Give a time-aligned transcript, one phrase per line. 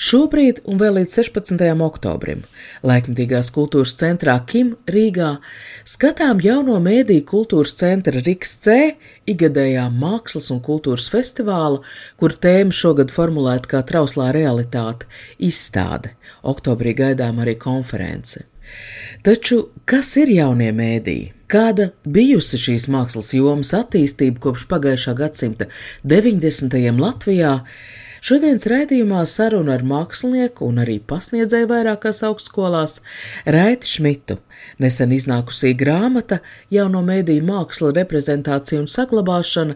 [0.00, 1.62] Šobrīd un vēl līdz 16.
[1.84, 2.42] oktobrim
[2.86, 5.34] Laikmatīgās kultūras centrā Kim Rīgā
[5.88, 8.78] skatām jauno mēdīju kultūras centra Riks C
[9.28, 11.82] igadējā mākslas un kultūras festivāla,
[12.16, 15.06] kur tēma šogad formulēta kā trauslā realitāte-
[15.50, 16.16] izstāde.
[16.42, 18.44] Oktobrī gaidām arī konference.
[19.22, 21.32] Taču kas ir jaunie mēdīji?
[21.52, 25.66] Kāda bijusi šīs mākslas jomas attīstība kopš pagājušā gadsimta
[26.02, 26.96] 90.
[26.96, 27.60] Latvijā?
[28.22, 33.00] Šodienas raidījumā saruna ar mākslinieku un arī pasniedzēju vairākās augstskolās
[33.50, 34.36] Raiti Šmitu.
[34.78, 36.38] Nesen iznākusī grāmata
[36.70, 39.74] Jauno mēdīju māksla, reprezentācija un saglabāšana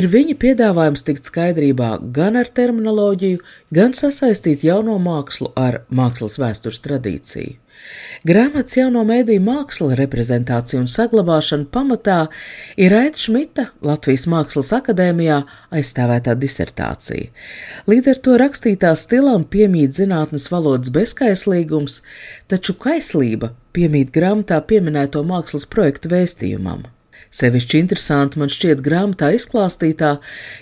[0.00, 3.44] ir viņa piedāvājums tikt skaidrībā gan ar terminoloģiju,
[3.78, 7.54] gan sasaistīt jauno mākslu ar mākslas vēstures tradīciju.
[8.26, 12.18] Grāmatas jauno mēdīju māksla, reprezentācija un saglabāšana pamatā
[12.80, 15.42] ir Aita Šmita Latvijas Mākslas akadēmijā
[15.76, 17.30] aizstāvētā disertācija.
[17.86, 22.02] Līdz ar to rakstītā stilam piemīt zinātnes valodas bezkaislīgums,
[22.50, 26.86] taču kaislība piemīt grāmatā pieminēto mākslas projektu vēstījumam.
[27.34, 30.16] Sevišķi interesanti man šķiet grāmatā izklāstītā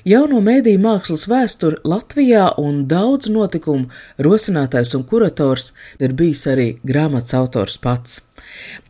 [0.08, 3.90] jauno mēdīju mākslas vēsture Latvijā un daudz notikumu
[4.26, 8.22] rosinātājs un kurators ir bijis arī grāmatas autors pats.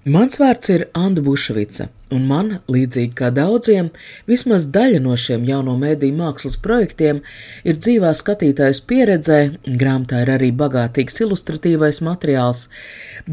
[0.05, 3.89] Mans vārds ir Anna Bušvica, un man, līdzīgi kā daudziem,
[4.29, 7.23] vismaz daļa no šiem jauno mēdīju mākslas projektiem
[7.65, 12.69] ir dzīvā skatītājas pieredzē, grāmatā ir arī bagātīgs ilustratīvais materiāls.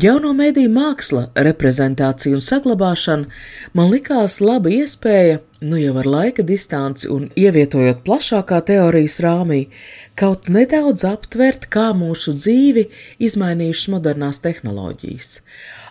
[0.07, 7.09] Jauno mēdīju māksla, reprezentācija un saglabāšana man likās laba iespēja nu jau ar laika distanci
[7.13, 9.59] un ievietojot plašākā teorijas rāmī,
[10.17, 12.87] kaut nedaudz aptvert, kā mūsu dzīvi
[13.27, 15.29] izmainījušas modernās tehnoloģijas.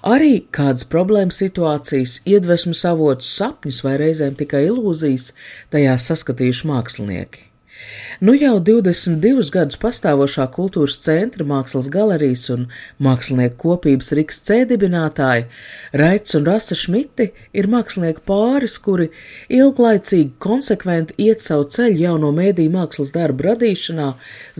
[0.06, 5.34] Arī kādas problēmas situācijas, iedvesmas avotus, sapņus vai reizēm tikai ilūzijas
[5.75, 7.50] tajās saskatījuši mākslinieki.
[8.21, 12.67] Nu jau 22 gadus pastāvošā kultūras centra, mākslas galerijas un
[13.01, 15.47] mākslinieku kopības Riks C dibinātāji
[15.97, 19.07] Raits un Rasa Šmiti ir mākslinieku pāris, kuri
[19.49, 24.11] ilglaicīgi konsekventi iet savu ceļu jauno mēdīju mākslas darbu radīšanā,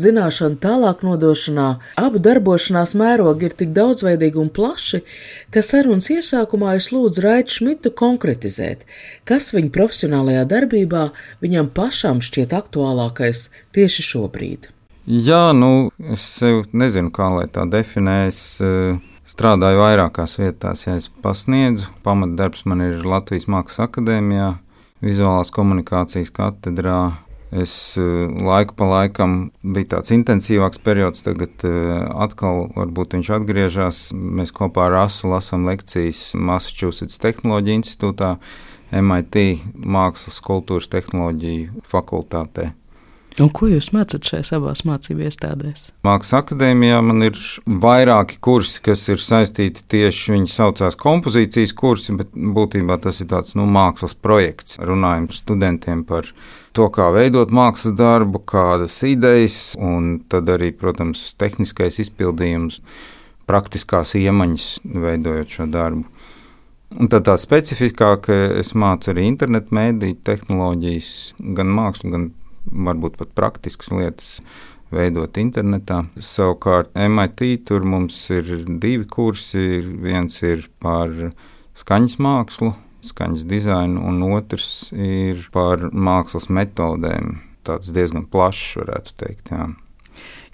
[0.07, 1.69] zināšanu tālāk nodošanā,
[2.01, 5.03] abu darbošanās mērogi ir tik daudzveidīgi un plaši,
[5.53, 8.89] ka sarunas iesākumā es lūdzu Raitu Šmitu konkretizēt,
[9.29, 11.07] kas viņa profesionālajā darbībā
[11.45, 12.57] viņam pašam šķiet
[13.11, 14.71] aktuālākais tieši šobrīd?
[15.07, 18.29] Jā, nu, es sev nezinu, kā lai tā definē.
[18.29, 21.89] Es uh, strādāju vairākās vietās, ja es pasniedzu.
[22.05, 24.59] Pamatdarbs man ir Latvijas Mākslas akadēmijā,
[25.03, 27.17] vizuālās komunikācijas katedrā.
[27.51, 34.03] Es uh, laiku pa laikam bija tāds intensīvāks periods, tagad uh, atkal varbūt viņš atgriežas.
[34.15, 38.37] Mēs kopā ar ASU lasām lekcijas Massachusetts Tehnoloģiju institūtā,
[38.91, 42.71] MIT Mākslas kultūras tehnoloģiju fakultātē.
[43.41, 45.87] Un ko jūs mācāt šajās abās mācību iestādēs?
[46.05, 47.39] Mākslas akadēmijā man ir
[47.81, 53.57] vairāki kursi, kas ir saistīti tieši viņa saucās kompozīcijas kursi, bet būtībā tas ir tāds
[53.57, 54.77] nu, mākslas projekts.
[54.77, 56.29] Runājam ar studentiem par
[56.77, 62.83] to, kā veidot mākslas darbu, kādas idejas, un tad arī, protams, tehniskais izpildījums,
[63.49, 66.05] praktiskās iemaņas veidojot šo darbu.
[67.01, 71.11] Un tad tā specifiskāk es mācu arī internetu mēdīju tehnoloģijas,
[71.57, 72.29] gan mākslu, gan
[72.67, 74.31] varbūt pat praktiskas lietas
[74.91, 76.05] veidot internetā.
[76.19, 78.49] Savukārt MIT tur mums ir
[78.83, 79.83] divi kursi.
[80.03, 81.13] Viens ir par
[81.79, 82.73] skaņas mākslu,
[83.07, 87.39] skaņas dizainu, un otrs ir par mākslas metodēm.
[87.67, 89.53] Tāds diezgan plašs, varētu teikt.
[89.53, 89.71] Jā.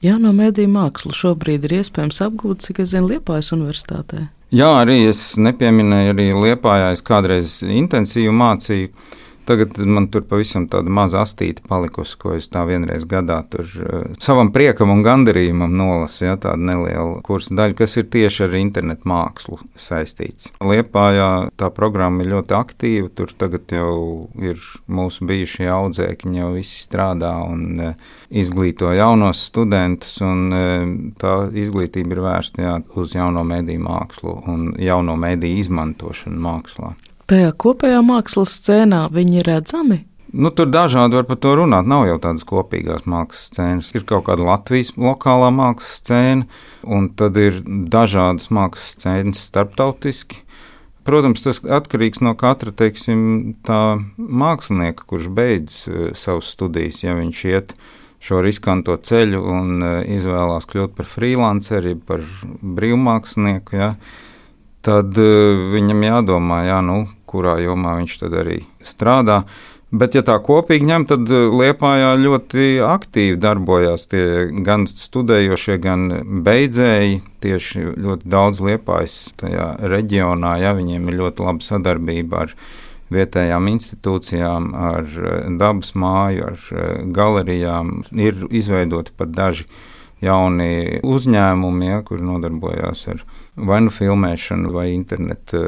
[0.04, 4.26] Jauno mediju mākslu šobrīd ir iespējams apgūt, cik es zinu, Liepājas universitātē.
[4.54, 8.90] Jā, arī es nepieminēju, arī Liepājā es kādreiz intensīvi mācīju.
[9.46, 14.08] Tagad man tur pavisam tāda maza astīte palikusi, ko es tā vienreiz gadā tur uh,
[14.22, 16.24] savam priekam un gandarījumam nolasu.
[16.26, 20.50] Ja, tāda neliela kursa daļa, kas ir tieši ar internetu mākslu saistīts.
[20.58, 23.12] Liepājā tā programma ir ļoti aktīva.
[23.14, 23.94] Tur tagad jau
[24.42, 24.58] ir
[24.90, 30.16] mūsu bijušie audzēkņi, jau visi strādā un uh, izglīto jaunos studentus.
[30.26, 30.86] Un, uh,
[31.22, 36.96] tā izglītība ir vērsta jā, uz jauno mediju mākslu un jauno mediju izmantošanu mākslā
[37.30, 40.04] tajā kopējā mākslas scēnā viņi ir redzami?
[40.36, 41.86] Nu, tur dažādi var par to runāt.
[41.88, 43.92] Nav jau tādas kopīgās mākslas scēnas.
[43.96, 46.48] Ir kaut kāda Latvijas lokālā mākslas scēna,
[46.84, 50.42] un tad ir dažādas mākslas scēnas starptautiski.
[51.06, 53.54] Protams, tas atkarīgs no katra teiksim,
[54.18, 57.04] mākslinieka, kurš beidz uh, savas studijas.
[57.04, 57.76] Ja viņš iet
[58.20, 63.92] šo riskanto ceļu un uh, izvēlās kļūt par freelanceri, par brīvmākslinieku, ja,
[64.84, 67.04] tad uh, viņam jādomā, jā, nu,
[67.36, 69.44] kurā jomā viņš tad arī strādā.
[69.94, 74.24] Bet, ja tā kopīgi ņem, tad Lietpājā ļoti aktīvi darbojās tie
[74.66, 76.08] gan studējošie, gan
[76.46, 77.20] beidzēji.
[77.44, 82.56] Tieši ļoti daudz Lietpājas tajā reģionā, ja viņiem ir ļoti laba sadarbība ar
[83.14, 85.06] vietējām institūcijām, ar
[85.62, 88.00] dabas māju, ar galerijām.
[88.10, 89.68] Ir izveidoti pat daži
[90.24, 93.22] jauni uzņēmumi, ja, kuri nodarbojās ar
[93.56, 95.60] vai nu filmēšanu, vai internetu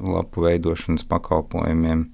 [0.00, 2.06] lapu veidošanas pakalpojumiem.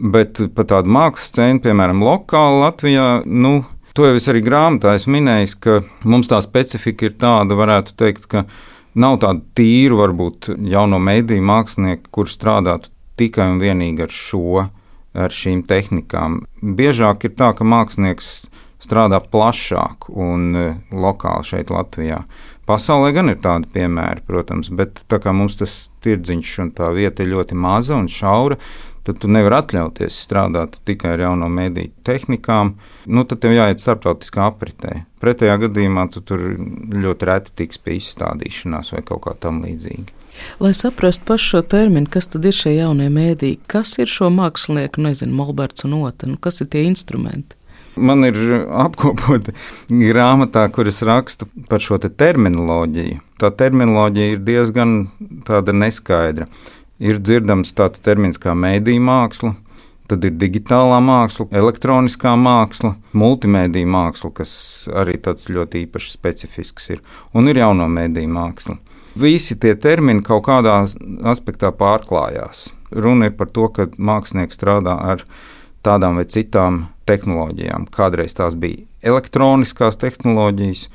[0.00, 3.64] Bet par tādu mākslas scēnu, piemēram, lokāli Latvijā, nu,
[3.96, 8.28] to jau es arī grāmatā esmu minējis, ka mums tā specifika ir tāda, varētu teikt,
[8.30, 8.46] ka
[9.00, 14.66] nav tādu tīru, varbūt jauno mediju mākslinieku, kur strādātu tikai un vienīgi ar šo,
[15.12, 16.40] ar šīm tehnikām.
[16.62, 18.49] Biežāk ir tā, ka mākslinieks
[18.80, 22.24] strādā plašāk un e, lokāli šeit, Latvijā.
[22.68, 27.24] Pasaulē gan ir tādi piemēri, protams, bet tā kā mums tas tirdziņš un tā vieta
[27.24, 28.60] ir ļoti maza un šaura,
[29.06, 32.76] tad tu nevari atļauties strādāt tikai ar jauno mediju tehnikām.
[33.10, 35.00] Nu, tad tev jāiet starptautiskā apritē.
[35.24, 36.44] Pretējā gadījumā tu tur
[36.94, 40.16] ļoti reti tiks pie izstādīšanās vai kaut kā tam līdzīga.
[40.62, 45.02] Lai saprastu pašu šo terminu, kas tad ir šie jaunie mēdīji, kas ir šo mākslinieku,
[45.04, 47.58] nezinu, Molberts un Otra, nu, kas ir tie instrumenti?
[47.96, 48.36] Man ir
[48.70, 49.54] apkopota
[49.90, 53.18] grāmatā, kuras raksta par šo te terminoloģiju.
[53.40, 54.94] Tā terminoloģija ir diezgan
[55.74, 56.46] neskaidra
[57.00, 59.54] ir dzirdams tāds termins kā mēdīņu māksla.
[60.10, 64.52] Tad ir digitālā māksla, elektroniskā māksla, multimediju māksla, kas
[64.90, 67.02] arī tāds ļoti īpašs, specifisks ir.
[67.30, 68.74] Un ir jauno mediju māksla.
[69.20, 70.80] Visi tie termini kaut kādā
[71.30, 72.68] aspektā pārklājās.
[72.90, 75.22] Runa ir par to, ka mākslinieks strādā ar
[75.86, 77.88] tādām vai citām tehnoloģijām.
[77.94, 80.88] Kādreiz tās bija elektroniskās tehnoloģijas,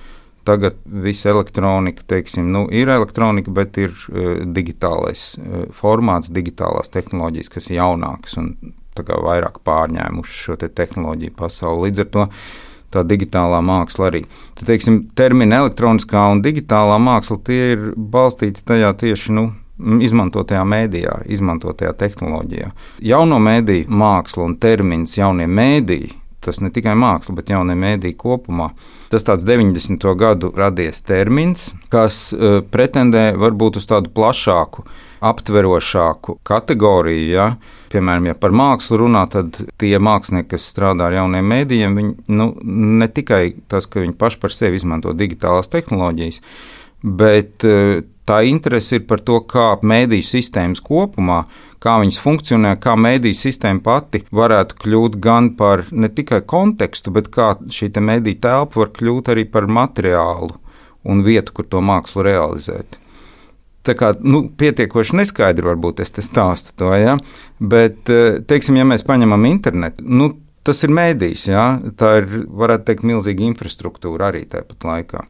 [0.45, 7.49] Tagad viss elektronika, teiksim, nu, ir elektronika, bet ir uh, digitālais uh, formāts, digitālās tehnoloģijas,
[7.49, 8.51] kas ir jaunākas un
[8.95, 11.89] vairāk pārņēmušas šo te tehnoloģiju pasauli.
[11.89, 12.27] Līdz ar to
[12.93, 14.21] tā digitālā māksla arī.
[14.53, 19.33] Tad, teiksim, termini elektroniskā un digitālā māksla ir balstīti tajā tieši.
[19.35, 22.69] Nu, Izmantotajā mēdījā, izmantotajā tehnoloģijā.
[23.03, 26.13] Jauno mēdīju māksla un termins jaunie mēdīji
[26.45, 28.69] tas ne tikai māksla, bet jaunie mēdīji kopumā.
[29.09, 30.05] Tas tāds 90.
[30.19, 34.85] gadu radies termins, kas uh, pretendē varbūt uz tādu plašāku,
[35.25, 37.27] aptverošāku kategoriju.
[37.33, 37.49] Ja?
[37.93, 42.51] Piemēram, ja par mākslu runā, tad tie mākslinieki, kas strādā ar jauniem mēdījiem, viņi nu,
[43.01, 46.41] ne tikai tas, ka viņi paši par sevi izmanto digitālās tehnoloģijas,
[47.05, 51.43] bet uh, tā interese ir par to, kā mēdīju sistēmas kopumā
[51.85, 57.29] kā viņas funkcionē, kā mēdīņu sistēma pati varētu kļūt gan par ne tikai kontekstu, bet
[57.33, 60.55] kā šī mēdīņu telpa var kļūt arī par materiālu
[61.05, 62.97] un vietu, kur to mākslu realizēt.
[63.85, 67.19] Tā kā nu, pietiekoši neskaidri varbūt es stāstu to, ja?
[67.59, 70.31] bet, eh, teiksim, ja mēs paņemam internetu, nu,
[70.65, 71.67] tas ir mēdījis, ja?
[71.99, 75.21] tā ir, varētu teikt, milzīga infrastruktūra arī tāpat laikā.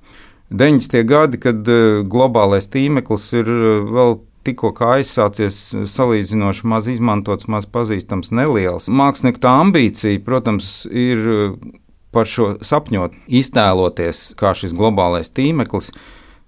[0.50, 1.04] 90.
[1.10, 5.58] gadi, kad eh, globālais tīmeklis ir eh, vēl tikko aizsācies,
[5.90, 8.86] salīdzinoši maz izmantots, maz pazīstams, neliels.
[8.94, 11.26] Mākslinieku tā ambīcija, protams, ir
[12.14, 15.90] par šo sapņot, iztēloties, kā šis globālais tīmeklis,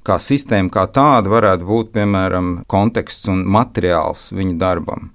[0.08, 5.10] kā sistēma kā tāda varētu būt, piemēram, konteksts un materiāls viņa darbam.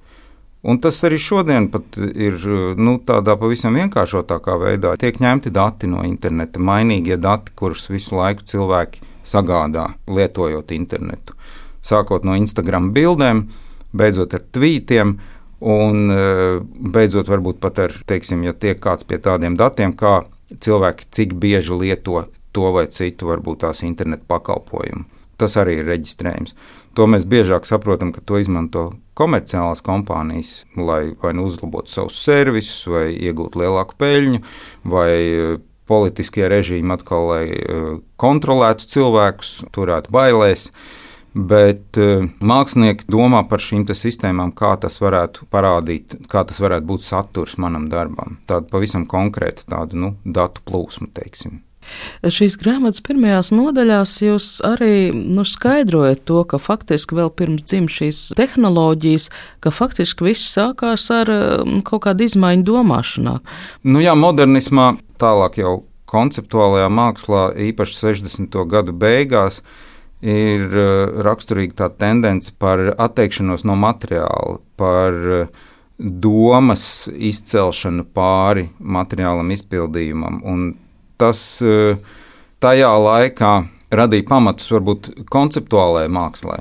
[0.63, 1.67] Un tas arī šodien
[2.15, 2.37] ir
[2.79, 4.93] nu, tādā pavisam vienkāršotākā veidā.
[5.01, 11.35] Tiek ņemti dati no interneta, mainīgie dati, kurus visu laiku cilvēki sagādā, lietojot internetu
[11.87, 13.47] sākot no Instagram bildēm,
[13.97, 15.17] beidzot ar tvītiem.
[15.63, 16.59] Un eh,
[16.95, 21.77] beidzot, varbūt pat ar, teiksim, ja tiek kāds pie tādiem datiem, kā cilvēki cik bieži
[21.79, 25.07] lieto to vai citu, varbūt tās internetu pakalpojumu.
[25.39, 26.57] Tas arī ir reģistrējums.
[26.99, 28.89] To mēs biežāk saprotam, ka to izmanto
[29.19, 34.43] komerciālās kompānijas, lai vai nu uzlabotu savus servisus, vai iegūtu lielāku peļņu,
[34.89, 35.55] vai eh,
[35.91, 37.87] politiskie režīmi atkal, lai eh,
[38.21, 40.71] kontrolētu cilvēkus, turētu bailēs.
[41.33, 47.07] Bet uh, mākslinieki domā par šīm sistēmām, kā tas varētu parādīt, kā tas varētu būt
[47.07, 48.37] saturs manam darbam.
[48.45, 51.63] Tāda pavisam konkrēta tādu, nu, datu plūsma, teiksim.
[52.23, 58.21] Šīs grāmatas pirmajās nodaļās jūs arī nu, skaidrojat to, ka faktiski vēl pirms dzimta šīs
[58.39, 59.29] tehnoloģijas,
[59.65, 63.39] ka faktiski viss sākās ar um, kaut kādu izmaiņu domāšanā.
[63.87, 65.81] Nu jā, modernismā, tālāk jau
[66.13, 68.61] konceptuālajā mākslā, īpaši 60.
[68.69, 69.63] gadu beigās,
[70.23, 70.69] ir
[71.27, 75.17] raksturīga tā tendence par atteikšanos no materiāla, par
[75.99, 80.41] domas izcelšanu pāri materiālam izpildījumam.
[80.45, 80.73] Un
[81.21, 81.41] tas
[82.63, 83.53] tajā laikā
[83.93, 86.61] radīja pamatus varbūt konceptuālajai mākslai.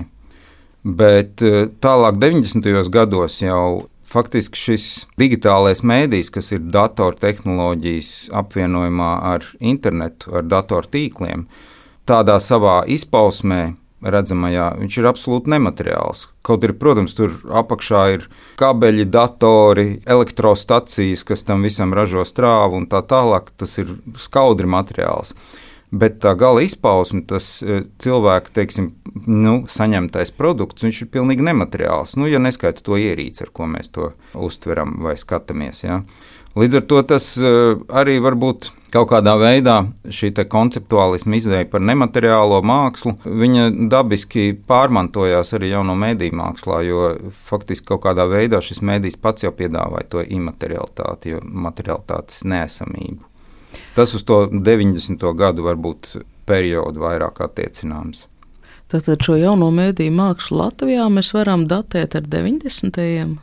[0.81, 1.43] Bet
[1.84, 2.89] tālāk, 90.
[2.89, 4.86] gados jau faktiski šis
[5.20, 11.46] digitālais mēdījis, kas ir datortehnoloģijas apvienojumā ar internetu, ar datortīkliem,
[12.10, 13.62] tādā savā izpausmē
[14.01, 16.27] redzamajā, viņš ir absolūti nemateriāls.
[16.46, 18.27] Kaut arī, protams, tur apakšā ir
[18.60, 23.53] kabeļi, datori, elektrostacijas, kas tam visam ražo strāvu un tā tālāk.
[23.62, 25.36] Tas ir skaudri materiāls.
[25.91, 28.93] Bet tā gala izpausme, tas e, cilvēka teiksim,
[29.27, 32.15] nu, saņemtais produkts, viņš ir pilnīgi nemateriāls.
[32.15, 35.84] Nu, ja neskaita to ierīci, ar ko mēs to uztveram vai skatāmies.
[35.84, 36.00] Ja.
[36.55, 37.51] Līdz ar to tas e,
[37.91, 39.77] arī var būt kaut kādā veidā
[40.12, 43.15] šī konceptuālisma izdeja par nemateriālo mākslu.
[43.25, 47.12] Viņa dabiski pārmantojās arī jauno mediju mākslā, jo
[47.50, 53.24] faktiski kaut kādā veidā šis medijs pats jau piedāvāja to imaterialitāti, materialitātes nesamību.
[53.95, 55.24] Tas uz to 90.
[55.38, 56.17] gadu varbūt
[56.48, 58.25] periodu vairāk attiecināms.
[58.91, 63.38] Tātad šo jauno mēdīju mākslu Latvijā mēs varam datēt ar 90.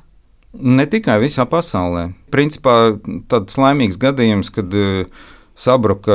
[0.58, 2.10] Ne tikai visā pasaulē.
[2.32, 2.74] Principā
[3.32, 5.08] tāds laimīgs gadījums, kad uh,
[5.58, 6.14] sabruka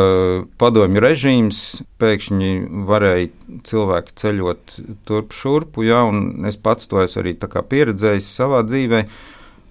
[0.61, 1.59] padomju režīms,
[2.01, 2.53] pēkšņi
[2.87, 4.75] varēja cilvēki ceļot
[5.07, 9.11] turp šurpu, ja, un es pats to esmu arī pieredzējis savā dzīvēm.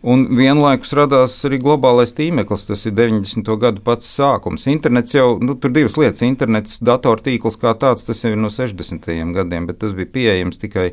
[0.02, 2.64] Un vienlaikus radās arī globālais tīmeklis.
[2.66, 3.46] Tas ir 90.
[3.62, 4.64] gadu pats sākums.
[4.66, 6.24] Internets jau, nu, tur divas lietas.
[6.26, 9.06] Internets, datortīkls kā tāds, tas jau ir no 60.
[9.36, 10.88] gadiem, bet tas bija pieejams tikai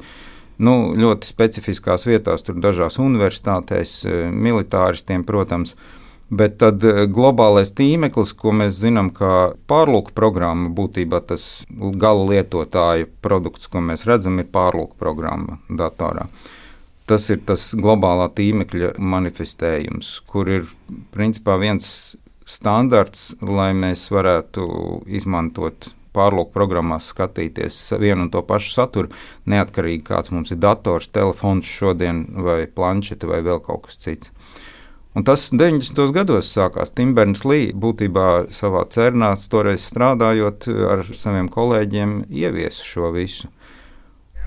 [0.61, 5.73] nu, ļoti specifiskās vietās, tur dažās universitātēs, eh, militāristiem, protams.
[6.29, 13.09] Bet tad eh, globālais tīmeklis, ko mēs zinām, kā pārlūku programma, būtībā tas gala lietotāja
[13.25, 16.27] produkts, ko mēs redzam, ir pārlūku programma datorā.
[17.09, 20.67] Tas ir tas globālā tīmekļa manifestējums, kur ir
[21.15, 21.87] principā viens
[22.49, 24.67] standarts, lai mēs varētu
[25.09, 29.11] izmantot pārlūku programmās, skatīties vienu un to pašu saturu,
[29.49, 34.33] neatkarīgi kāds mums ir dators, telefons šodien, vai planšete, vai vēl kaut kas cits.
[35.17, 36.11] Un tas 90.
[36.13, 36.91] gados sākās.
[36.93, 43.49] Timbers Līja būtībā savā cernā, toreiz strādājot ar saviem kolēģiem, ieviesa šo visu.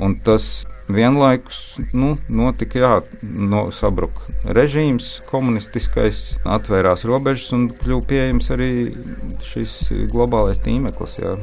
[0.00, 1.58] Un tas vienlaikus
[1.92, 2.92] nu, notika, jā,
[3.22, 8.70] no sabruka režīms, komunistiskais, atvērās robežas un kļuva pieejams arī
[9.50, 9.76] šis
[10.14, 11.18] globālais tīmeklis.
[11.20, 11.36] Jā.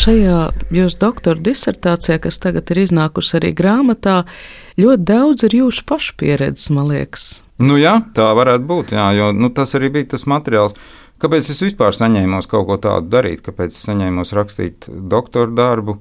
[0.00, 0.36] Šajā
[0.72, 4.22] jūsu doktora disertācijā, kas tagad ir iznākusi arī grāmatā,
[4.80, 7.26] ļoti daudz ir jūsu pašu pieredzes, man liekas.
[7.60, 10.78] Nu, jā, tā varētu būt, jā, jo nu, tas arī bija tas materiāls.
[11.20, 13.44] Kāpēc es vispār saņēmos kaut ko tādu darīt?
[13.44, 15.98] Kāpēc es saņēmos rakstīt doktora darbu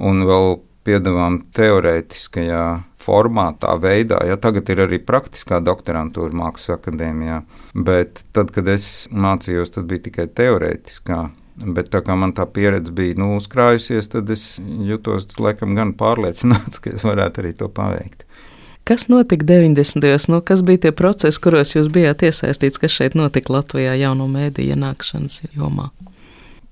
[0.00, 0.56] un vēl
[0.88, 2.66] piedāvām teorētiskajā
[3.04, 4.22] formātā, veidā.
[4.24, 7.42] Ja tagad ir arī praktiskā doktorantūra Mākslas akadēmijā,
[7.76, 11.26] bet tad, kad es mācījos, tad bija tikai teorētiskā.
[11.56, 14.44] Bet tā kā man tā pieredze bija nu, uzkrājusies, tad es
[14.84, 18.26] jutos laikam gan pārliecināts, ka es varētu arī to paveikt.
[18.86, 19.98] Kas notika 90.
[20.04, 20.28] gados?
[20.30, 24.76] Nu, kas bija tie procesi, kuros jūs bijāt iesaistīts, kas šeit notika Latvijā jauno mēdīju
[24.76, 25.88] ienākšanas jomā?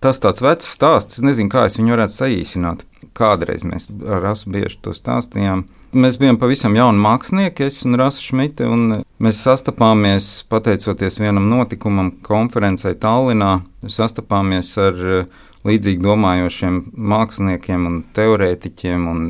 [0.04, 2.84] Tas tāds vecs stāsts, es nezinu, kā es viņu varētu saīsināt.
[3.18, 5.64] Kādreiz mēs ar Rasu bieži to stāstījām.
[5.94, 12.08] Mēs bijām pavisam jauni mākslinieki, es un Rasa Šmita, un mēs sastapāmies pateicoties vienam notikumam,
[12.26, 13.60] konferencei Tallinā.
[13.86, 15.28] Sastapāmies ar eh,
[15.62, 19.22] līdzīgi domājošiem māksliniekiem un teorētiķiem un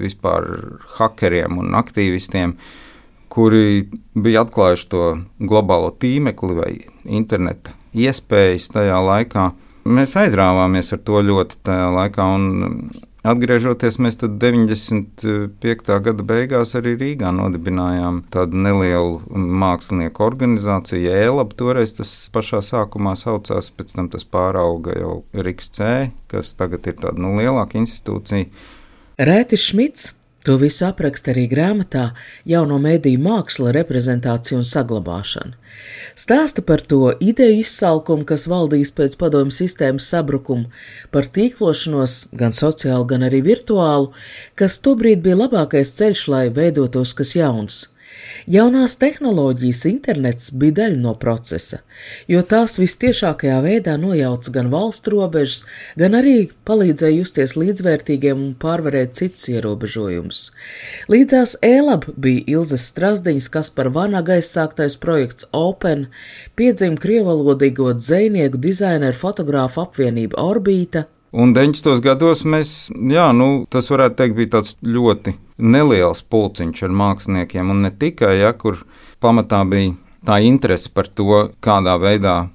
[0.00, 0.48] vispār
[0.96, 2.56] hakeriem un aktīvistiem,
[3.30, 3.86] kuri
[4.18, 5.04] bija atklājuši to
[5.38, 6.72] globālo tīmekli vai
[7.04, 9.52] interneta iespējas tajā laikā.
[9.86, 12.90] Mēs aizrāvāmies ar to ļoti tajā laikā, un
[13.26, 15.96] Atgriežoties, mēs 95.
[16.04, 21.56] gada beigās arī Rīgā nodibinājām tādu nelielu mākslinieku organizāciju, ELAB.
[21.58, 25.82] Toreiz tas pašā sākumā saucās, pēc tam tas pārauga jau RICS,
[26.30, 28.46] kas tagad ir tāda nu, lielāka institūcija.
[29.18, 30.12] Rētis Šmits
[30.46, 32.12] To visu apraksta arī grāmatā
[32.46, 35.56] Jauno mediju māksla, reprezentācija un saglabāšana.
[36.18, 40.70] Stāsta par to ideju izsalkumu, kas valdīs pēc padomju sistēmas sabrukuma,
[41.14, 44.12] par tīklošanos, gan sociālu, gan arī virtuālu,
[44.58, 47.86] kas tobrīd bija labākais ceļš, lai veidotos kas jauns.
[48.48, 51.80] Jaunās tehnoloģijas internets bija daļa no procesa,
[52.30, 55.64] jo tās vistiešākajā veidā nojauca gan valstu robežas,
[56.00, 56.36] gan arī
[56.68, 60.40] palīdzēja justies līdzvērtīgiem un pārvarēt citus ierobežojumus.
[61.12, 66.08] Līdzās ēlab bija Ilzas Strasdiņas, kas par vanaga aizsāktais projekts Open,
[66.56, 72.00] piedzima krievalodīgo dzēnieku dizaineru fotogrāfu apvienība Orbīta, Un 90.
[72.00, 77.82] gados mēs, jā, nu, tas varētu teikt, bija tāds ļoti neliels pulciņš ar māksliniekiem, un
[77.86, 78.84] ne tikai, ja, kur
[79.22, 79.94] pamatā bija
[80.26, 82.48] tā interese par to, kādā veidā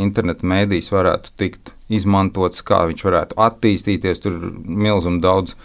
[0.00, 5.56] interneta mēdījis varētu tikt izmantots, kā viņš varētu attīstīties, tur milzum daudz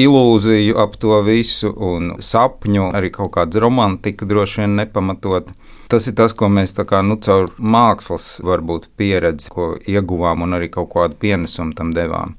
[0.00, 5.52] ilūziju ap to visu un sapņu, arī kaut kāda romantika droši vien nepamatot.
[5.92, 10.70] Tas ir tas, ko mēs kā, nu, caur mākslas varbūt pieredzi, ko ieguvām un arī
[10.72, 12.34] kaut kādu pienesumu tam devām.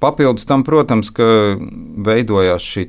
[0.00, 1.24] Papildus tam, protams, ka
[2.06, 2.86] veidojās šī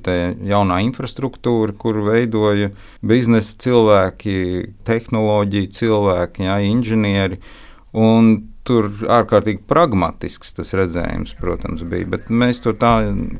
[0.48, 2.70] jaunā infrastruktūra, kur veidoja
[3.03, 4.36] biznesa cilvēki,
[4.88, 7.41] tehnoloģiju cilvēki, jā, inženieri.
[7.91, 8.32] Un
[8.63, 12.08] tur ārkārtīgi pragmatisks tas redzējums, protams, bija.
[12.13, 12.94] Bet mēs to tā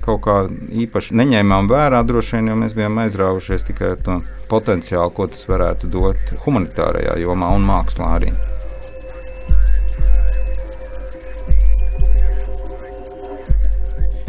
[0.04, 0.38] kaut kā
[0.84, 4.18] īpaši neņēmām vērā, droši vien, jo mēs bijām aizrāvušies tikai ar to
[4.52, 8.36] potenciālu, ko tas varētu dot humanitārajā jomā un mākslā arī.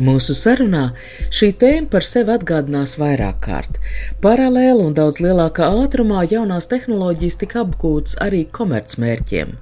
[0.02, 0.88] Mūsu sarunā
[1.30, 3.76] šī tēma par sevi atgādinās vairāk kārt.
[4.24, 9.54] Paralēli un daudz lielākā ātrumā jaunās tehnoloģijas tika apgūtas arī komercmērķiem.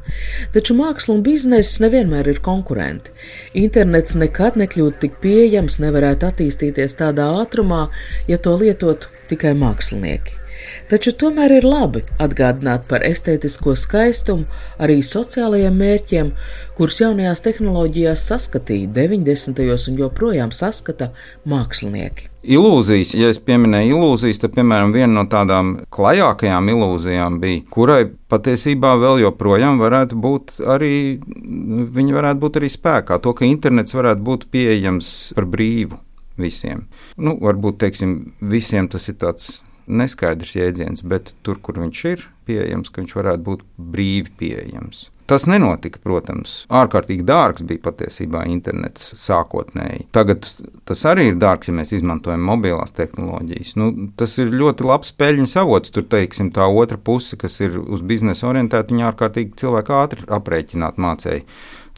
[0.55, 3.13] Taču māksla un bizness nevienmēr ir konkurenti.
[3.61, 7.89] Internets nekad nekļūtu tik pieejams, nevarētu attīstīties tādā ātrumā,
[8.31, 10.41] ja to lietotu tikai mākslinieki.
[10.91, 14.49] Taču tomēr ir labi atgādināt par estētisko skaistumu,
[14.83, 16.33] arī sociālajiem mērķiem,
[16.79, 19.63] kurus jaunajās tehnoloģijās saskatīja 90.
[19.93, 21.11] un joprojām saskata
[21.49, 22.31] mākslinieki.
[22.41, 28.95] Ilūzijas, ja es pieminēju ilūzijas, tad, piemēram, viena no tādām klajākajām ilūzijām bija, kurai patiesībā
[29.03, 30.95] vēl joprojām varētu būt arī,
[32.01, 36.01] viņa varētu būt arī spēkā, to, ka internets varētu būt pieejams par brīvu
[36.41, 36.87] visiem.
[37.21, 39.59] Nu, varbūt, teiksim, visiem tas ir tāds
[39.91, 45.09] neskaidrs jēdziens, bet tur, kur viņš ir pieejams, ka viņš varētu būt brīvi pieejams.
[45.31, 46.65] Tas nenotika, protams.
[46.75, 50.09] Ārkārtīgi dārgs bija patiesībā internets sākotnēji.
[50.17, 50.49] Tagad
[50.91, 53.77] tas arī ir dārgs, ja mēs izmantojam mobilās tehnoloģijas.
[53.79, 55.95] Nu, tas ir ļoti labs peļņas avots.
[55.95, 60.99] Tur, teiksim, tā otra puse, kas ir uz biznesa orientēta, viņa ārkārtīgi cilvēku ātri aprēķināt
[60.99, 61.47] mācēja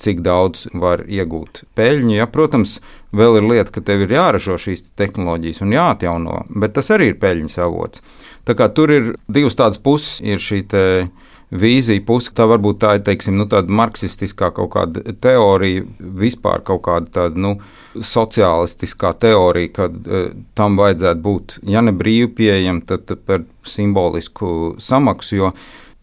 [0.00, 2.16] cik daudz var iegūt peļņu.
[2.16, 2.78] Ja, protams,
[3.16, 7.20] vēl ir lieta, ka tev ir jāražo šīs tehnoloģijas un jāatjauno, bet tas arī ir
[7.22, 8.02] peļņas avots.
[8.48, 10.64] Tā kā tur ir divas tādas puses, ir šī
[11.52, 16.85] vīzija puse, tā varbūt tā ir teiksim, nu, tāda marksistiskā kaut kāda teorija, vispār kaut
[16.88, 17.46] kāda tāda.
[17.48, 17.57] Nu,
[17.92, 24.78] Sociālistiskā teorija, ka uh, tam vajadzētu būt, ja ne brīvi pieejama, tad, tad par simbolisku
[24.81, 25.37] samaksu.
[25.37, 25.50] Jo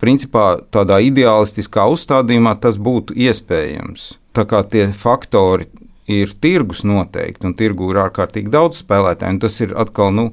[0.01, 4.13] principā tādā ideālistiskā uzstādījumā tas būtu iespējams.
[4.35, 5.67] Tā kā tie faktori
[6.09, 10.29] ir tirgus noteikti, un tirgu ir ārkārtīgi daudz spēlētāju, un tas ir atkal nu,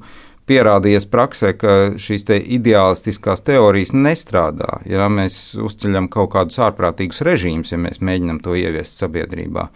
[0.47, 4.79] pierādījies praksē, ka šīs te ideālistiskās teorijas nestrādā.
[4.87, 9.67] Ja mēs uzceļam kaut kādus ārprātīgus režīmus, ja mēs mēģinām to ieviest sabiedrībā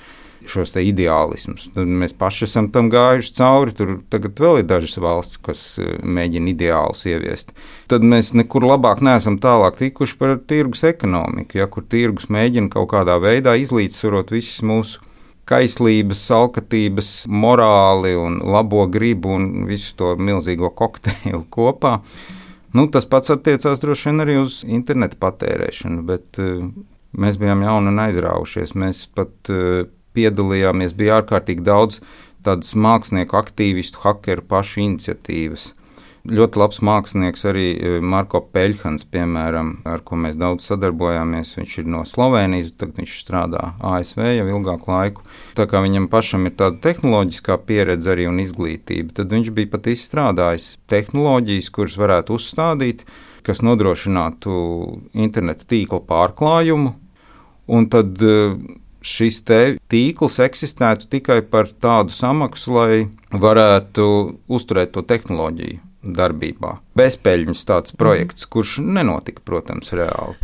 [0.50, 1.68] šos ideālismus.
[1.76, 3.76] Tad mēs paši esam tam gājuši cauri.
[3.78, 7.54] Tur tagad vēl ir dažas valsts, kas e, mēģina ideālus ieviest.
[7.92, 12.92] Tad mēs nekur labāk neesam tālāk tikuši par tirgus ekonomiku, ja kur tirgus mēģina kaut
[12.96, 15.02] kādā veidā izlīdzsvarot visas mūsu
[15.52, 22.00] kaislības, alkatības, morāli un labo gribu un visu to milzīgo kokteili kopā.
[22.72, 26.62] Nu, tas pats attiecās droši vien arī uz internetu patērēšanu, bet uh,
[27.20, 28.72] mēs bijām jauni un aizraujušies.
[28.80, 32.02] Mēs pat uh, piedalījāmies, bija ārkārtīgi daudz
[32.46, 35.72] tādas mākslinieku, aktīvistu, hakeru pašu iniciatīvas.
[36.22, 41.56] Ļoti labs mākslinieks arī e, Marko Peļhans, piemēram, ar ko mēs daudz sadarbojāmies.
[41.58, 45.26] Viņš ir no Slovenijas, tagad viņš strādā ASV jau ilgāku laiku.
[45.58, 49.90] Tā kā viņam pašam ir tāda tehnoloģiskā pieredze arī un izglītība, tad viņš bija pat
[49.90, 53.02] izstrādājis tehnoloģijas, kuras varētu uzstādīt,
[53.42, 54.54] kas nodrošinātu
[55.18, 56.94] interneta tīkla pārklājumu.
[57.72, 58.38] Un tad e,
[59.02, 64.06] šis tīkls eksistētu tikai par tādu samaksu, lai varētu
[64.48, 66.78] uzturēt to tehnoloģiju darbībā.
[66.98, 70.38] Bezpeļņas tāds projekts, kurš nenotika, protams, reāli.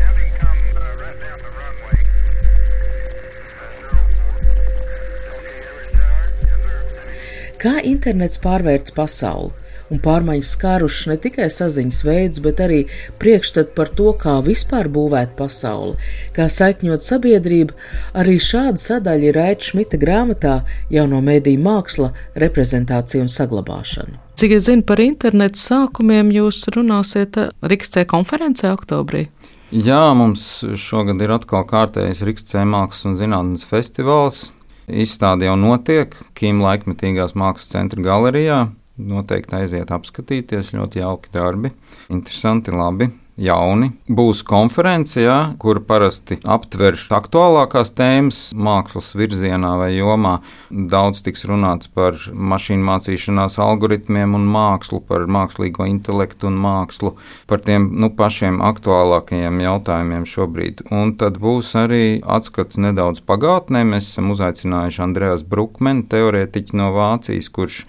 [7.58, 12.80] Kā internets pārvērts pasauli un pārmaiņas skārušas ne tikai saziņas veidus, bet arī
[13.22, 15.96] priekšstatu par to, kā vispār būvēt pasauli,
[16.36, 17.78] kā saikņot sabiedrību,
[18.18, 20.56] arī šāda sadaļa ir Aita Šmita grāmatā
[20.94, 24.24] Jauno mēdīju māksla, reprezentācija un saglabāšana.
[24.38, 29.26] Cik es zinu par internetu sākumiem, jūs runāsiet Rīgstē konferencē oktobrī?
[29.74, 34.46] Jā, mums šogad ir atkal kārtējs Rīgstē mākslas un zinātnes festivāls.
[34.88, 38.60] Izstāde jau notiek Kīma laikmetīgās mākslas centra galerijā.
[38.98, 41.74] Noteikti aiziet apskatīties, ļoti jauki darbi,
[42.10, 43.92] interesanti, labi jauni.
[44.10, 50.40] Būs konference, jā, kur parasti aptver aktuālākās tēmas mākslas virzienā vai jomā.
[50.72, 57.14] Daudz tiks runāts par mašīnu mācīšanās algoritmiem un mākslu, par mākslīgo intelektu un mākslu,
[57.50, 60.88] par tiem nu, pašiem aktuālākajiem jautājumiem šobrīd.
[60.90, 63.86] Un tad būs arī atskats nedaudz pagātnē.
[63.86, 67.84] Mēs esam uzaicinājuši Andrejas Brukmenu, teorētiķu no Vācijas, kurš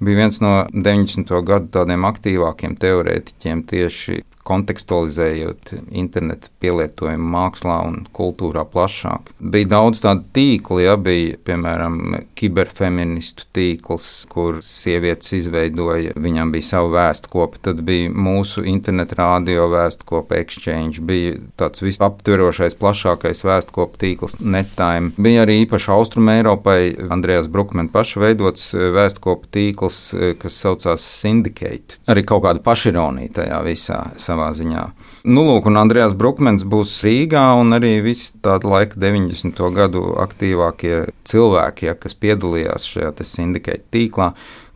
[0.00, 1.32] bija viens no 90.
[1.46, 9.30] gadu tādiem aktīvākiem teorētiķiem tieši kontekstualizējot internetu pielietojumu mākslā un kultūrā plašāk.
[9.40, 16.90] Bija daudz tādu tīklu, ja bija piemēram kiberfeministu tīkls, kur sievietes izveidoja, viņam bija sava
[16.96, 25.12] vēstkopa, tad bija mūsu internetu rādio vēstkopa exchange, bija tāds visaptverošais, plašākais vēstkopa tīkls nettime.
[25.20, 30.00] Bija arī īpaši Austrum Eiropai Andrējas Brukmena paša veidots vēstkopa tīkls,
[30.40, 32.00] kas saucās Syndicate.
[32.10, 34.86] Arī kaut kāda pašironija tajā visā savā ziņā.
[35.28, 39.60] Nu, lūk, un Andrēs Brukmens būs Rīgā, un arī visi tādi laika 90.
[39.76, 44.30] gadu aktīvākie cilvēki, ja, kas piedalījās šajā sindikēta tīklā,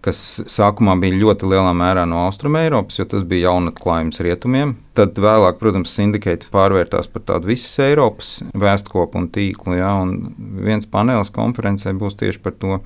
[0.04, 0.18] kas
[0.52, 4.74] sākumā bija ļoti lielā mērā no Austrumēropas, jo tas bija jaunatklājums rietumiem.
[4.98, 10.86] Tad vēlāk, protams, sindikēta pārvērtās par tādu visas Eiropas vēstkopu un tīklu, ja, un viens
[10.90, 12.82] panelis konferencē būs tieši par to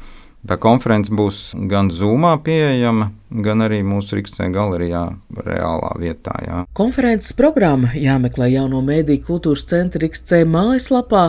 [0.49, 3.11] Tā konference būs gan Zoomā pieejama,
[3.45, 5.03] gan arī mūsu Rīgstē galerijā,
[5.45, 6.37] reālā vietā.
[6.47, 6.63] Jā.
[6.79, 11.27] Konferences programma jāmeklē jauno mēdīju kultūras centra Rīgstē mājaslapā.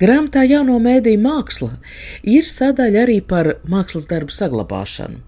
[0.00, 1.74] Grāmatā jauno mēdīju māksla
[2.24, 5.20] ir sadaļa arī par mākslas darbu saglabāšanu.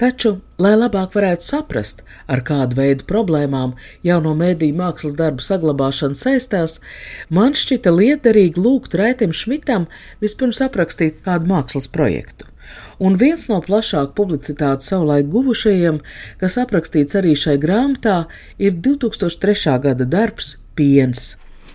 [0.00, 2.00] Taču, lai labāk varētu saprast,
[2.30, 3.74] ar kādu veidu problēmām
[4.06, 6.78] jauno mēdīju mākslas darbu saglabāšana saistās,
[7.28, 9.88] man šķita liederīgi lūgt Raitam Šmitam
[10.24, 12.48] vispirms aprakstīt kādu mākslas projektu.
[12.98, 16.00] Un viens no plašāku publicitāti savulaik guvušajiem,
[16.38, 18.24] kas aprakstīts arī šai grāmatā,
[18.58, 19.78] ir 2003.
[19.82, 21.34] gada darbs Piens.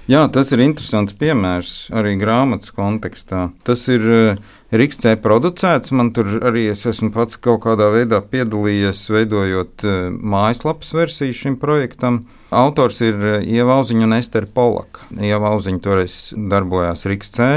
[0.09, 3.43] Jā, tas ir interesants piemērs arī grāmatas kontekstā.
[3.61, 4.39] Tas ir uh,
[4.73, 5.91] Rīgstē producēts.
[5.93, 11.59] Man tur arī es esmu pats kaut kādā veidā piedalījies, veidojot uh, mājaslapas versiju šim
[11.61, 12.23] projektam.
[12.49, 15.05] Autors ir uh, Ieva Auziņa un Ester Polaka.
[15.13, 17.51] Ieva Auziņa toreiz darbojās Rīgstē,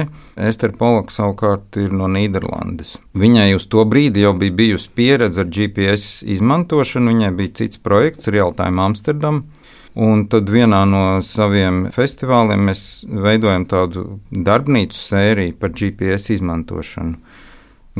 [0.50, 2.98] Ester Polaka savukārt ir no Nīderlandes.
[3.16, 8.28] Viņai uz to brīdi jau bija bijusi pieredze ar GPS izmantošanu, viņai bija cits projekts,
[8.28, 9.46] Realtime Amsterdam.
[9.92, 17.18] Un tad vienā no saviem festivāliem mēs veidojam tādu darbnīcu sēriju par GPS izmantošanu,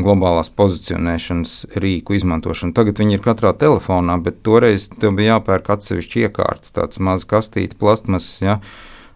[0.01, 1.53] globālās pozicionēšanas
[1.85, 2.73] rīku izmantošanu.
[2.73, 7.77] Tagad viņi ir katrā telefonā, bet toreiz tev bija jāpērk atsevišķi iekārta, tāds mazs kastīte,
[7.77, 8.57] plastmasas, ja,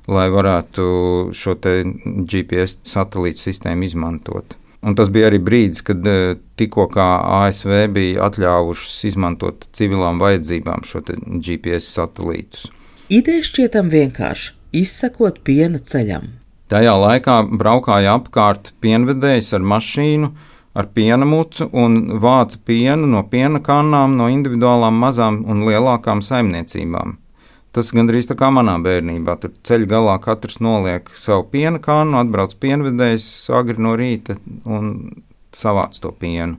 [0.05, 4.59] lai varētu šo GPS satelītu sistēmu izmantot.
[4.87, 11.03] Un tas bija arī brīdis, kad e, tikko ASV bija atļāvušas izmantot civilām vajadzībām šo
[11.03, 12.69] GPS satelītus.
[13.11, 16.31] Ideja šķietam vienkārši- izsekot piena ceļam.
[16.71, 20.31] Tajā laikā braukāja apkārt pienvedējs ar mašīnu,
[20.75, 27.17] ar piena mucu un vāca pienu no piena kannām no individuālām mazām un lielākām saimniecībām.
[27.77, 29.35] Tas gandrīz tā kā manā bērnībā.
[29.43, 34.95] Tur ceļā galā katrs noliek savu piena kānu, atbrauc pienvedējs agri no rīta un
[35.53, 36.57] savāc to pienu.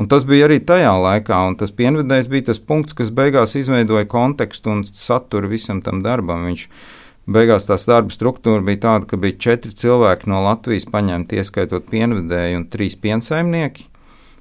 [0.00, 4.04] Un tas bija arī tajā laikā, un tas pienvedējs bija tas punkts, kas beigās izveidoja
[4.12, 6.44] kontekstu un saturu visam tam darbam.
[6.50, 6.66] Viņš
[7.24, 12.60] beigās tās darba struktūra bija tāda, ka bija četri cilvēki no Latvijas paņemti, ieskaitot pienvedēju
[12.60, 13.89] un trīs piensaimnieki.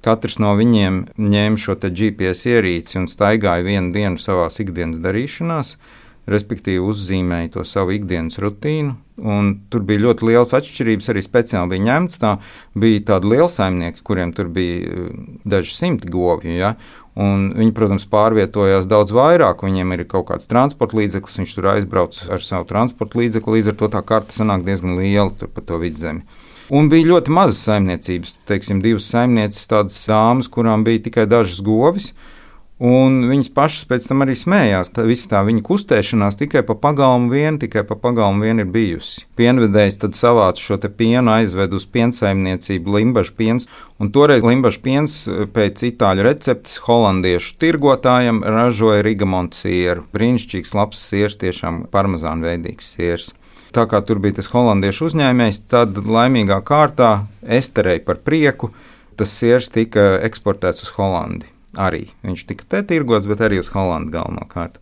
[0.05, 5.75] Katrs no viņiem ņēma šo GPS ierīci un staigāja vienu dienu savā ikdienas darīšanās,
[6.29, 8.95] respektīvi uzzīmēja to savu ikdienas rutīnu.
[9.69, 11.09] Tur bija ļoti liels atšķirības.
[11.11, 12.37] Arī speciāli bija ņemts tā,
[12.79, 16.55] bija tādi lieli saimnieki, kuriem tur bija eh, daži simti govju.
[16.55, 16.75] Ja?
[17.19, 19.65] Un viņi, protams, pārvietojās daudz vairāk.
[19.65, 23.57] Viņiem ir kaut kāds transporta līdzeklis, viņš tur aizbrauc ar savu transporta līdzekli.
[23.59, 26.23] Līdz ar to tā karte sanāk diezgan liela pa to vidzemi.
[26.69, 32.11] Un bija ļoti mazas saimniecības, teiksim, divas saimnieces, tādas dāmas, kurām bija tikai dažas govis.
[32.79, 34.93] Un viņas pašas pēc tam arī smējās.
[34.95, 39.25] Tā visa tā viņa kustēšanās tikai pa pagalmu vien, tikai pa pagalmu vien ir bijusi.
[39.35, 43.67] Pienvedējs tad savāca šo pienu, aizved uz piensaimniecību Limbaģa piens.
[43.99, 50.07] Un toreiz Limbaģa piens pēc itāļu receptes holandiešu tirgotājiem ražoja Rigamonta sieru.
[50.15, 53.33] Brīnišķīgs, labs siers, tiešām parmezāna veidīgs siers.
[53.75, 57.11] Tā kā tur bija tas holandiešu uzņēmējs, tad laimīgā kārtā
[57.45, 58.71] esterēja par prieku.
[59.19, 62.07] Tas siers tika eksportēts uz Holandiju arī.
[62.25, 64.79] Viņš tika te tirgots, bet arī uz Holandu galvenokārt.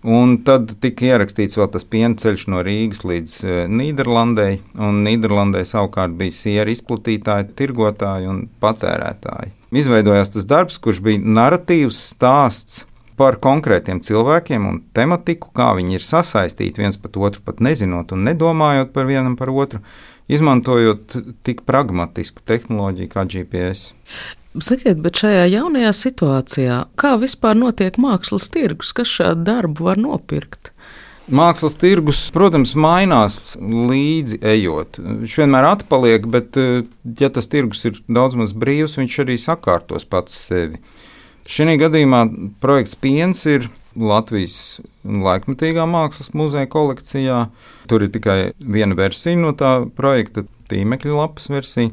[0.00, 5.60] Un tad tika ierakstīts vēl tas piena ceļš no Rīgas līdz uh, Nīderlandei, un Nīderlandē
[5.68, 9.52] savukārt bija sieru izplatītāji, tirgotāji un patērētāji.
[9.76, 12.86] Izveidojās tas darbs, kurš bija narratīvs stāsts
[13.20, 18.24] par konkrētiem cilvēkiem un tematiku, kā viņi ir sasaistīti viens pat otru, pat nezinot un
[18.28, 19.82] nedomājot par vienam par otru,
[20.30, 23.90] izmantojot tik pragmatisku tehnoloģiju kā GPS.
[24.58, 30.72] Sakiet, bet šajā jaunajā situācijā, kā vispār notiek mākslas tirgus, kas šādu darbu var nopirkt?
[31.30, 34.98] Mākslas tirgus, protams, mainās līdzi ejot.
[34.98, 36.88] Viņš vienmēr atpaliek, bet, eh,
[37.20, 40.80] ja tas tirgus ir daudz maz brīvs, viņš arī sakārtos pats sevi.
[41.50, 42.24] Šī gadījumā
[42.62, 43.66] projekts Piens ir
[43.98, 47.44] Latvijas laikmatīgā mākslas muzeja kolekcijā.
[47.90, 51.90] Tur ir tikai viena versija no tā projekta, tīmekļa lapas versija.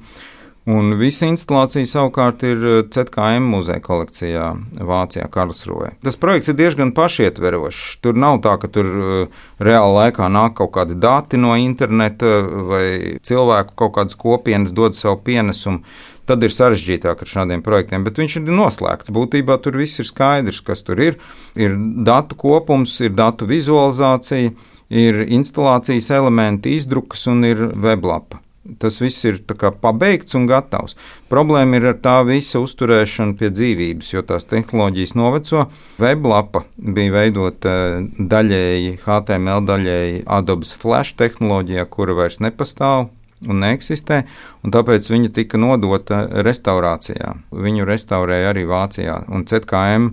[0.68, 4.48] Un visa instalācija savukārt ir CKM eh, muzeja kolekcijā
[4.84, 5.94] Vācijā, Karlsruhē.
[6.04, 8.02] Tas projekts ir diezgan pašietverošs.
[8.04, 13.16] Tur nav tā, ka tur eh, reāli laikā nāk kaut kādi dati no interneta vai
[13.24, 15.82] cilvēku kaut kādas kopienas dod savu pienesumu.
[16.28, 19.14] Tad ir sarežģītāk ar šādiem projektiem, bet viņš ir noslēgts.
[19.16, 21.20] Būtībā tur viss ir skaidrs, kas tur ir.
[21.56, 24.52] Ir datu kopums, ir datu vizualizācija,
[24.92, 28.42] ir instalācijas elementi, izdrukas un ir weblapa
[28.80, 29.40] tas viss ir
[29.82, 30.96] pabeigts un gatavs.
[31.32, 35.68] Problēma ir ar tā visa uzturēšanu pie dzīvības, jo tās tehnoloģijas noveco.
[36.02, 43.08] Weblapa bija veidota eh, daļēji HTML, daļēji Adobe Flash tehnoloģijā, kura vairs nepastāv.
[43.46, 44.24] Un neeksistē,
[44.66, 47.36] un tāpēc viņa tika nodota restaurācijā.
[47.54, 50.10] Viņu restaurēja arī Vācijā, un ZKM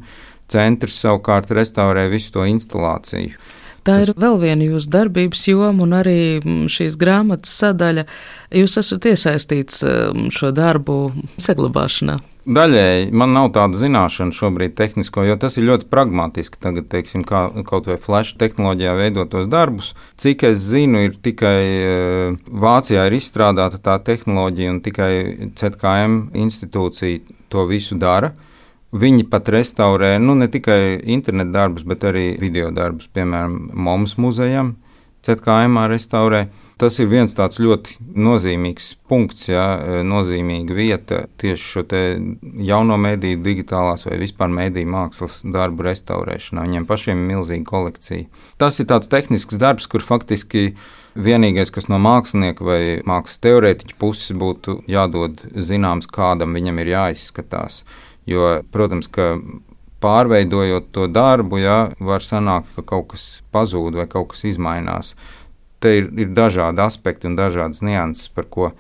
[0.53, 3.33] centrs savukārt restaurēja visu to instalāciju.
[3.85, 8.07] Tā ir vēl viena jūsu darbības joma un arī mm, šīs grāmatas sadaļa.
[8.57, 10.97] Jūs esat iesaistīts mm, šo darbu
[11.37, 12.17] saglabāšanā.
[12.45, 16.61] Daļēji man nav tāda zināšana šobrīd, tehnisko, jo tas ir ļoti pragmatiski.
[16.61, 19.93] Tagad, teiksim, kā kaut vai flash tehnoloģijā veidot tos darbus.
[20.21, 25.13] Cik es zinu, ir tikai eh, Vācijā ir izstrādāta tā tehnoloģija, un tikai
[25.57, 28.35] CKM institūcija to visu dara.
[28.95, 34.77] Viņi pat restaurē nu, ne tikai internetu darbus, bet arī video darbus, piemēram, Mums muzejam,
[35.25, 36.45] CKM restaurē.
[36.79, 39.65] Tas ir viens tāds ļoti nozīmīgs punkts, jā,
[40.07, 41.85] nozīmīga vieta tieši šo
[42.67, 46.67] jauno mediju, digitālās vai vispār mediju mākslas darbu restaurēšanā.
[46.67, 48.27] Viņiem pašiem ir milzīga kolekcija.
[48.59, 50.73] Tas ir tāds tehnisks darbs, kur faktiski
[51.15, 57.85] vienīgais, kas no mākslinieka vai mākslas teorētiķa puses būtu jādod zināms, kādam viņam ir jāizskatās.
[58.29, 59.35] Jo, protams, ka
[60.05, 65.15] pārveidojot to darbu, jā, var sanākt, ka kaut kas pazūd vai kaut kas mainās.
[65.81, 68.71] Te ir, ir dažādi aspekti un dažādas nianses, par ko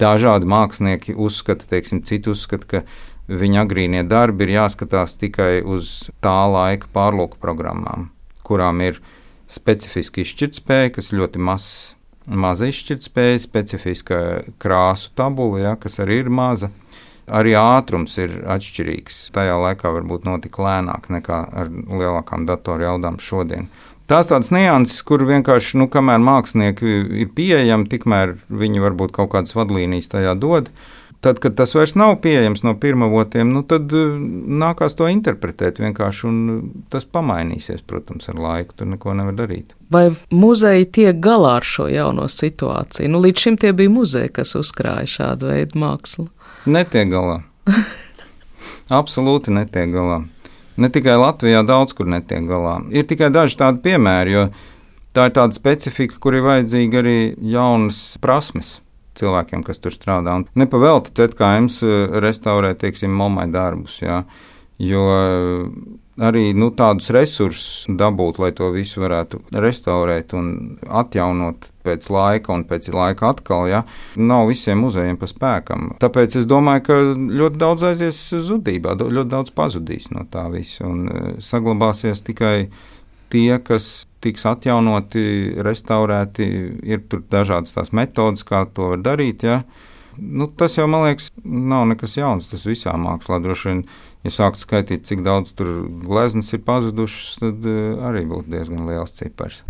[0.00, 2.84] dažādi mākslinieki uzskata, teiksim, citi uzskata, ka
[3.28, 8.10] viņa agrīnie darbi ir jāskatās tikai uz tā laika pārlūku programmām,
[8.44, 9.00] kurām ir
[9.48, 11.92] specifiska izšķirtspēja, kas ļoti mazs.
[12.24, 14.18] Maza izšķirtspēja, specifiska
[14.56, 16.70] krāsu tabula, ja, kas arī ir maza
[17.24, 19.30] Arī ātrums ir atšķirīgs.
[19.32, 23.70] Tajā laikā varbūt notika lēnāk nekā ar lielākām datoru jaudām šodien.
[24.10, 26.90] Tās tādas nianses, kur vienkārši, nu, kamēr mākslinieki
[27.24, 30.68] ir pieejami, tikmēr viņi varbūt kaut kādas vadlīnijas tajā dod.
[31.24, 34.10] Tad, kad tas vairs nav pieejams no pirmavotiem, nu, tad uh,
[34.60, 36.42] nākās to interpretēt vienkārši, un
[36.92, 38.76] tas pamainīsies, protams, ar laiku.
[38.76, 39.72] Tur neko nevar darīt.
[39.94, 43.08] Vai muzeji tiek galā ar šo jauno situāciju?
[43.08, 46.26] Nu, līdz šim tie bija muzeji, kas uzkrāja šādu veidu mākslu.
[46.68, 47.40] Netiek galā.
[49.00, 50.20] Absolūti netiek galā.
[50.76, 52.82] Ne tikai Latvijā, daudz kur netiek galā.
[52.92, 54.46] Ir tikai daži tādi piemēri, jo
[55.16, 57.18] tā ir tāda specifika, kur ir vajadzīga arī
[57.56, 58.82] jaunas prasmes
[59.18, 60.38] cilvēkiem, kas tur strādā.
[60.40, 64.22] Un nepavēlti CKM eh, restaurē, teiksim, momai darbus, jā,
[64.82, 65.04] jo
[66.20, 70.48] arī nu, tādus resursus dabūt, lai to visu varētu restaurēt un
[70.86, 73.82] atjaunot pēc laika, un pēc laika atkal, ja,
[74.16, 75.92] nav visiem muzejiem pa spēkam.
[76.02, 76.98] Tāpēc es domāju, ka
[77.40, 82.68] ļoti daudz aizies zudībā, ļoti daudz pazudīs no tā visa, un e, saglabāsies tikai
[83.34, 85.24] tie, kas tiks atjaunoti,
[85.64, 86.48] restaurēti.
[86.86, 89.44] Ir tur dažādas tās metodas, kā to var darīt.
[89.46, 89.62] Ja.
[90.16, 92.50] Nu, tas jau, man liekas, nav nekas jauns.
[92.52, 93.84] Tas visā mākslā droši vien,
[94.26, 99.16] ja sāktu skaitīt, cik daudz tur gleznas ir pazudušas, tad uh, arī būtu diezgan liels
[99.18, 99.64] cipars.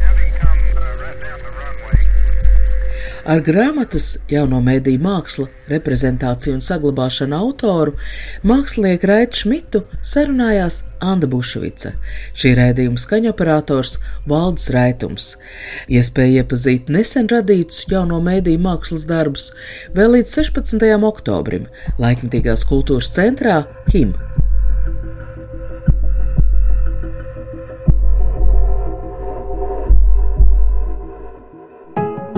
[3.24, 7.94] Ar grāmatas jauno mēdīju mākslu, reprezentāciju un saglabāšanu autoru
[8.44, 11.94] mākslinieku Raitu Šmitu sarunājās Anna Bušvica,
[12.36, 13.96] šī rēdījuma skaņoperators
[14.28, 15.30] Valdis Raitums.
[15.88, 19.50] Iespēja iepazīt nesen radītus jauno mēdīju mākslas darbus
[19.96, 20.84] vēl līdz 16.
[21.08, 21.64] oktobrim
[21.96, 23.62] Laikmatīgās kultūras centrā